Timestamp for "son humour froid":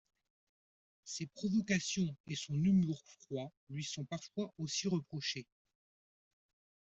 2.35-3.51